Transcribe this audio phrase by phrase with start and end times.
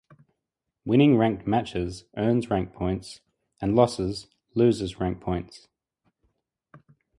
[0.83, 3.21] Winning Ranked matches earns Rank Points
[3.61, 5.67] and losses loses Rank Points.